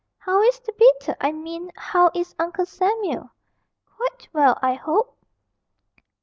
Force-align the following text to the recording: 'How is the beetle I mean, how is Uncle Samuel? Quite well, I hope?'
'How 0.17 0.41
is 0.41 0.59
the 0.61 0.73
beetle 0.79 1.13
I 1.21 1.31
mean, 1.31 1.71
how 1.75 2.09
is 2.15 2.33
Uncle 2.39 2.65
Samuel? 2.65 3.29
Quite 3.85 4.27
well, 4.33 4.57
I 4.59 4.73
hope?' 4.73 5.15